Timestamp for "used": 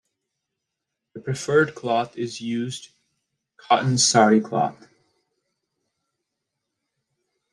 2.41-2.89